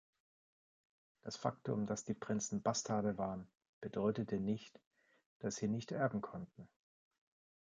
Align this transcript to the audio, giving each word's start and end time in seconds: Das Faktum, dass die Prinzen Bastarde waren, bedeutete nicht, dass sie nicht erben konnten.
Das 1.21 1.37
Faktum, 1.37 1.85
dass 1.85 2.03
die 2.03 2.15
Prinzen 2.15 2.63
Bastarde 2.63 3.19
waren, 3.19 3.47
bedeutete 3.81 4.39
nicht, 4.39 4.81
dass 5.37 5.57
sie 5.57 5.67
nicht 5.67 5.91
erben 5.91 6.21
konnten. 6.21 6.67